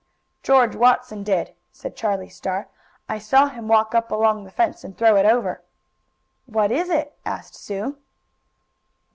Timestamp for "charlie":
1.95-2.27